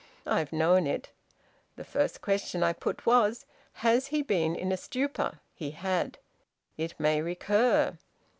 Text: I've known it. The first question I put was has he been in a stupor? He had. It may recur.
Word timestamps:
I've 0.25 0.51
known 0.51 0.87
it. 0.87 1.11
The 1.75 1.83
first 1.83 2.21
question 2.21 2.63
I 2.63 2.73
put 2.73 3.05
was 3.05 3.45
has 3.85 4.07
he 4.07 4.23
been 4.23 4.55
in 4.55 4.71
a 4.71 4.75
stupor? 4.75 5.41
He 5.53 5.69
had. 5.69 6.17
It 6.75 6.99
may 6.99 7.21
recur. 7.21 7.99